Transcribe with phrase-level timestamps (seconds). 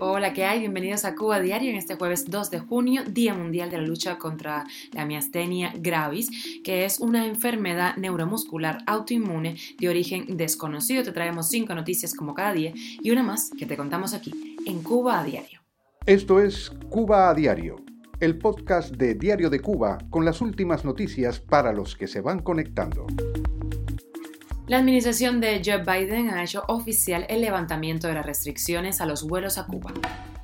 [0.00, 0.60] Hola, ¿qué hay?
[0.60, 4.18] Bienvenidos a Cuba Diario en este jueves 2 de junio, Día Mundial de la Lucha
[4.18, 6.28] contra la Miastenia gravis,
[6.62, 11.02] que es una enfermedad neuromuscular autoinmune de origen desconocido.
[11.02, 14.82] Te traemos cinco noticias como cada día y una más que te contamos aquí en
[14.82, 15.60] Cuba a Diario.
[16.04, 17.76] Esto es Cuba a Diario,
[18.20, 22.40] el podcast de Diario de Cuba con las últimas noticias para los que se van
[22.40, 23.06] conectando.
[24.66, 29.26] La administración de Joe Biden ha hecho oficial el levantamiento de las restricciones a los
[29.26, 29.92] vuelos a Cuba.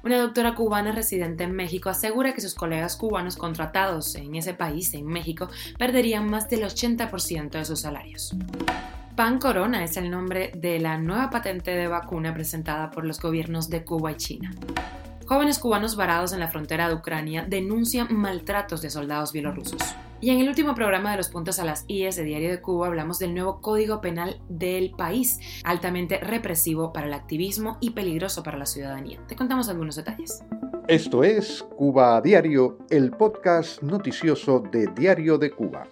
[0.04, 4.92] Una doctora cubana residente en México asegura que sus colegas cubanos contratados en ese país,
[4.92, 5.48] en México,
[5.78, 8.36] perderían más del 80% de sus salarios.
[9.16, 13.70] Pan Corona es el nombre de la nueva patente de vacuna presentada por los gobiernos
[13.70, 14.50] de Cuba y China.
[15.24, 19.80] Jóvenes cubanos varados en la frontera de Ucrania denuncian maltratos de soldados bielorrusos.
[20.22, 22.88] Y en el último programa de los puntos a las IES de Diario de Cuba
[22.88, 28.58] hablamos del nuevo Código Penal del país, altamente represivo para el activismo y peligroso para
[28.58, 29.18] la ciudadanía.
[29.26, 30.44] Te contamos algunos detalles.
[30.88, 35.86] Esto es Cuba Diario, el podcast noticioso de Diario de Cuba.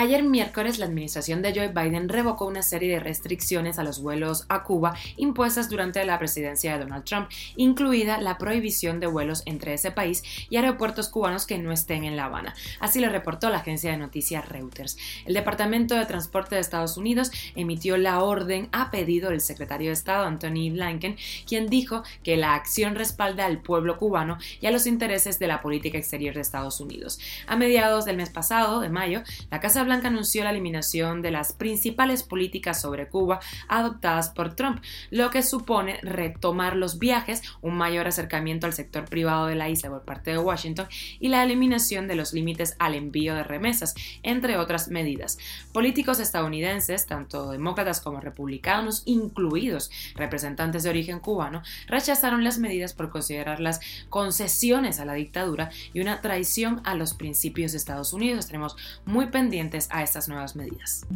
[0.00, 4.46] Ayer miércoles la administración de Joe Biden revocó una serie de restricciones a los vuelos
[4.48, 9.74] a Cuba impuestas durante la presidencia de Donald Trump, incluida la prohibición de vuelos entre
[9.74, 12.54] ese país y aeropuertos cubanos que no estén en La Habana.
[12.78, 14.96] Así lo reportó la agencia de noticias Reuters.
[15.26, 19.92] El Departamento de Transporte de Estados Unidos emitió la orden a pedido del secretario de
[19.92, 24.86] Estado Anthony Blinken, quien dijo que la acción respalda al pueblo cubano y a los
[24.86, 27.20] intereses de la política exterior de Estados Unidos.
[27.46, 31.52] A mediados del mes pasado, de mayo, la Casa Blanca anunció la eliminación de las
[31.52, 38.06] principales políticas sobre Cuba adoptadas por Trump, lo que supone retomar los viajes, un mayor
[38.06, 40.86] acercamiento al sector privado de la isla por parte de Washington
[41.18, 45.38] y la eliminación de los límites al envío de remesas, entre otras medidas.
[45.72, 53.10] Políticos estadounidenses, tanto demócratas como republicanos, incluidos representantes de origen cubano, rechazaron las medidas por
[53.10, 58.38] considerarlas concesiones a la dictadura y una traición a los principios de Estados Unidos.
[58.38, 61.06] Estaremos muy pendientes a estas nuevas medidas.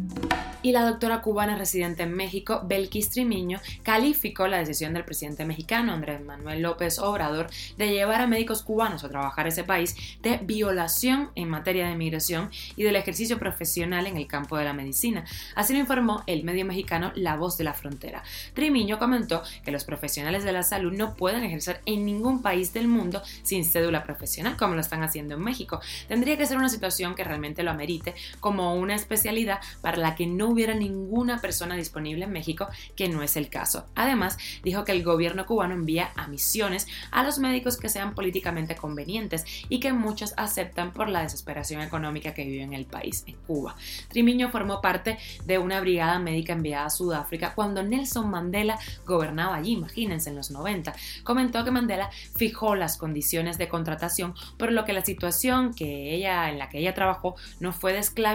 [0.61, 5.93] Y la doctora cubana residente en México, Belkis Trimiño, calificó la decisión del presidente mexicano
[5.93, 11.29] Andrés Manuel López Obrador de llevar a médicos cubanos a trabajar ese país de violación
[11.35, 15.25] en materia de migración y del ejercicio profesional en el campo de la medicina.
[15.53, 18.23] Así lo informó el medio mexicano La Voz de la Frontera.
[18.53, 22.87] Trimiño comentó que los profesionales de la salud no pueden ejercer en ningún país del
[22.87, 25.79] mundo sin cédula profesional, como lo están haciendo en México.
[26.07, 28.15] Tendría que ser una situación que realmente lo amerite,
[28.45, 33.23] como una especialidad para la que no hubiera ninguna persona disponible en México, que no
[33.23, 33.87] es el caso.
[33.95, 38.75] Además, dijo que el gobierno cubano envía a misiones a los médicos que sean políticamente
[38.75, 43.33] convenientes y que muchos aceptan por la desesperación económica que vive en el país, en
[43.47, 43.77] Cuba.
[44.09, 48.77] Trimiño formó parte de una brigada médica enviada a Sudáfrica cuando Nelson Mandela
[49.07, 50.93] gobernaba allí, imagínense, en los 90.
[51.23, 56.51] Comentó que Mandela fijó las condiciones de contratación, por lo que la situación que ella,
[56.51, 58.34] en la que ella trabajó no fue de esclavitud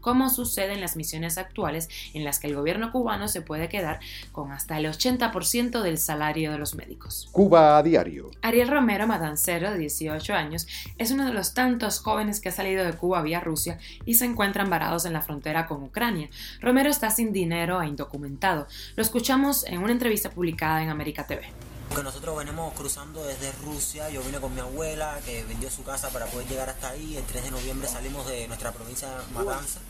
[0.00, 4.00] como sucede en las misiones actuales en las que el gobierno cubano se puede quedar
[4.32, 7.28] con hasta el 80% del salario de los médicos.
[7.32, 8.30] Cuba a diario.
[8.42, 10.66] Ariel Romero Madancero, de 18 años,
[10.98, 14.24] es uno de los tantos jóvenes que ha salido de Cuba vía Rusia y se
[14.24, 16.28] encuentran varados en la frontera con Ucrania.
[16.60, 18.66] Romero está sin dinero e indocumentado.
[18.96, 21.46] Lo escuchamos en una entrevista publicada en América TV
[21.94, 24.10] que nosotros venimos cruzando desde Rusia.
[24.10, 27.16] Yo vine con mi abuela que vendió su casa para poder llegar hasta ahí.
[27.16, 29.80] El 3 de noviembre salimos de nuestra provincia de Matanza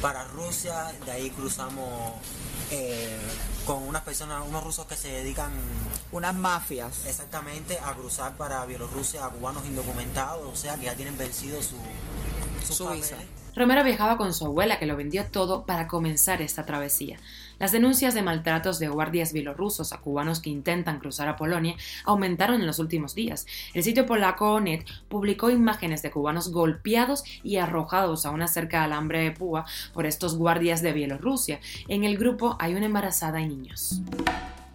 [0.00, 0.92] para Rusia.
[1.04, 2.12] De ahí cruzamos
[2.70, 3.18] eh,
[3.66, 5.52] con unas personas, unos rusos que se dedican.
[6.12, 7.06] Unas mafias.
[7.06, 11.76] Exactamente, a cruzar para Bielorrusia a cubanos indocumentados, o sea que ya tienen vencido su,
[12.72, 13.16] su, visa.
[13.56, 17.18] Romero viajaba con su abuela que lo vendió todo para comenzar esta travesía.
[17.60, 22.60] Las denuncias de maltratos de guardias bielorrusos a cubanos que intentan cruzar a Polonia aumentaron
[22.60, 23.46] en los últimos días.
[23.72, 28.84] El sitio polaco ONET publicó imágenes de cubanos golpeados y arrojados a una cerca de
[28.86, 31.60] alambre de púa por estos guardias de Bielorrusia.
[31.86, 34.02] En el grupo hay una embarazada y niños.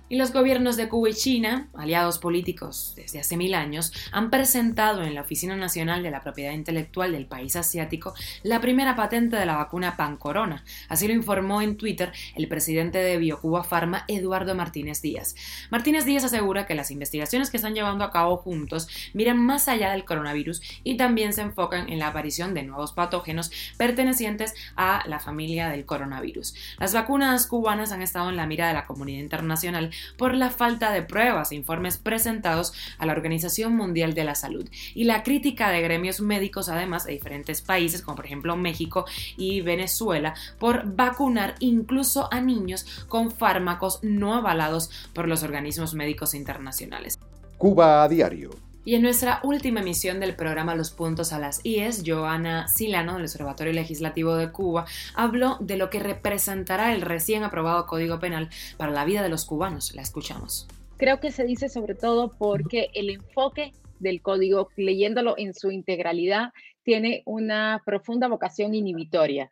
[0.10, 5.04] Y los gobiernos de Cuba y China, aliados políticos desde hace mil años, han presentado
[5.04, 9.46] en la Oficina Nacional de la Propiedad Intelectual del país asiático la primera patente de
[9.46, 10.64] la vacuna Pancorona.
[10.88, 15.36] Así lo informó en Twitter el presidente de BioCuba Pharma, Eduardo Martínez Díaz.
[15.70, 19.92] Martínez Díaz asegura que las investigaciones que están llevando a cabo juntos miran más allá
[19.92, 25.20] del coronavirus y también se enfocan en la aparición de nuevos patógenos pertenecientes a la
[25.20, 26.56] familia del coronavirus.
[26.80, 30.92] Las vacunas cubanas han estado en la mira de la comunidad internacional por la falta
[30.92, 35.70] de pruebas e informes presentados a la Organización Mundial de la Salud y la crítica
[35.70, 39.06] de gremios médicos además de diferentes países como por ejemplo México
[39.38, 46.34] y Venezuela por vacunar incluso a niños con fármacos no avalados por los organismos médicos
[46.34, 47.18] internacionales.
[47.58, 52.04] Cuba a diario y en nuestra última emisión del programa Los Puntos a las IES,
[52.06, 54.86] Joana Silano, del Observatorio Legislativo de Cuba,
[55.16, 59.46] habló de lo que representará el recién aprobado Código Penal para la vida de los
[59.46, 59.94] cubanos.
[59.96, 60.68] La escuchamos.
[60.98, 66.52] Creo que se dice sobre todo porque el enfoque del código, leyéndolo en su integralidad,
[66.84, 69.52] tiene una profunda vocación inhibitoria.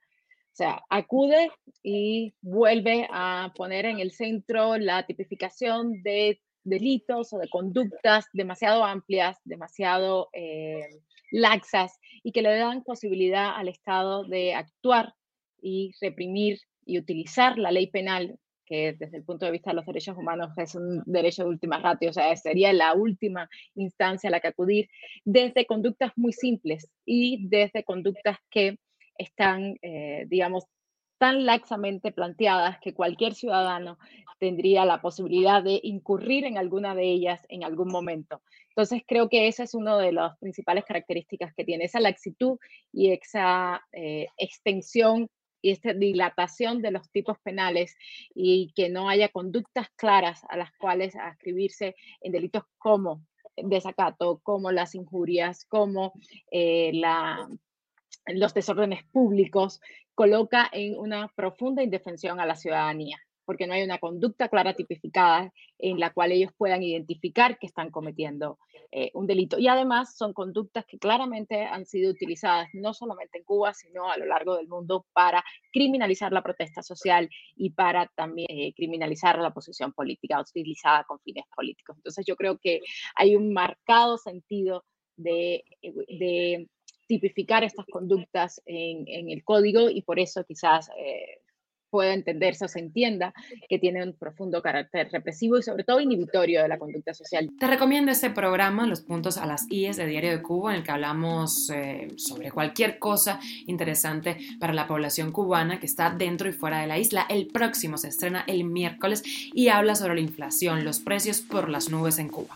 [0.54, 1.52] O sea, acude
[1.84, 8.84] y vuelve a poner en el centro la tipificación de delitos o de conductas demasiado
[8.84, 10.88] amplias, demasiado eh,
[11.32, 15.14] laxas y que le dan posibilidad al Estado de actuar
[15.62, 19.86] y reprimir y utilizar la ley penal, que desde el punto de vista de los
[19.86, 24.32] derechos humanos es un derecho de última ratio, o sea, sería la última instancia a
[24.32, 24.90] la que acudir,
[25.24, 28.78] desde conductas muy simples y desde conductas que
[29.18, 30.66] están, eh, digamos,
[31.18, 33.98] tan laxamente planteadas que cualquier ciudadano
[34.40, 38.42] tendría la posibilidad de incurrir en alguna de ellas en algún momento.
[38.70, 42.60] Entonces creo que esa es una de las principales características que tiene, esa laxitud
[42.94, 45.30] y esa eh, extensión
[45.62, 47.96] y esta dilatación de los tipos penales
[48.36, 53.26] y que no haya conductas claras a las cuales ascribirse en delitos como
[53.56, 56.14] desacato, como las injurias, como
[56.52, 57.50] eh, la,
[58.30, 59.82] los desórdenes públicos,
[60.16, 65.54] coloca en una profunda indefensión a la ciudadanía porque no hay una conducta clara tipificada
[65.80, 68.60] en la cual ellos puedan identificar que están cometiendo
[68.92, 69.58] eh, un delito.
[69.58, 74.18] Y además son conductas que claramente han sido utilizadas no solamente en Cuba, sino a
[74.18, 75.42] lo largo del mundo para
[75.72, 81.46] criminalizar la protesta social y para también eh, criminalizar la posición política utilizada con fines
[81.56, 81.96] políticos.
[81.96, 82.82] Entonces yo creo que
[83.16, 84.84] hay un marcado sentido
[85.16, 86.68] de, eh, de
[87.08, 90.90] tipificar estas conductas en, en, el código y por eso quizás
[91.90, 93.34] pueda entenderse o se entienda
[93.70, 97.50] que tiene un profundo carácter represivo y sobre todo inhibitorio de la conducta social.
[97.60, 100.84] Te recomiendo este programa, Los Puntos a las IES de Diario de Cuba, en el
[100.84, 106.54] que hablamos eh, sobre cualquier cosa interesante para la población cubana que está dentro y
[106.54, 107.26] fuera de la isla.
[107.30, 109.24] El próximo se estrena el miércoles
[109.54, 112.56] y habla sobre la inflación, los precios por las nubes en Cuba.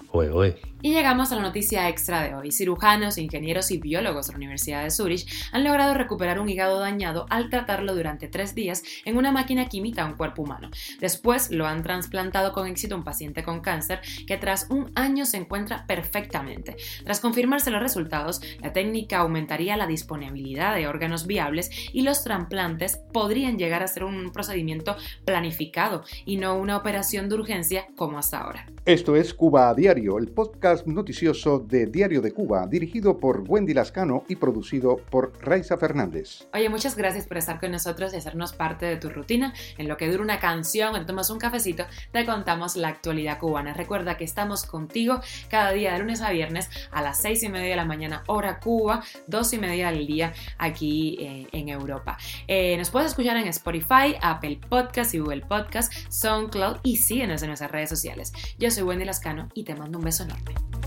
[0.83, 2.51] Y llegamos a la noticia extra de hoy.
[2.51, 7.27] Cirujanos, ingenieros y biólogos de la Universidad de Zurich han logrado recuperar un hígado dañado
[7.29, 10.69] al tratarlo durante tres días en una máquina que imita un cuerpo humano.
[10.99, 15.25] Después lo han trasplantado con éxito a un paciente con cáncer que tras un año
[15.25, 16.75] se encuentra perfectamente.
[17.03, 22.97] Tras confirmarse los resultados, la técnica aumentaría la disponibilidad de órganos viables y los trasplantes
[23.13, 28.39] podrían llegar a ser un procedimiento planificado y no una operación de urgencia como hasta
[28.39, 28.65] ahora.
[28.85, 33.75] Esto es Cuba a Diario, el podcast noticioso de Diario de Cuba, dirigido por Wendy
[33.75, 36.47] Lascano y producido por Raiza Fernández.
[36.53, 39.53] Oye, muchas gracias por estar con nosotros y hacernos parte de tu rutina.
[39.77, 43.73] En lo que dura una canción, en tomas un cafecito, te contamos la actualidad cubana.
[43.73, 47.69] Recuerda que estamos contigo cada día de lunes a viernes a las seis y media
[47.69, 52.17] de la mañana, hora Cuba, dos y media del día aquí eh, en Europa.
[52.47, 57.49] Eh, nos puedes escuchar en Spotify, Apple Podcast y Google Podcast, SoundCloud y síguenos en
[57.49, 58.33] nuestras redes sociales.
[58.57, 60.80] Yo soy Wendy Lascano y te mando un beso enorme.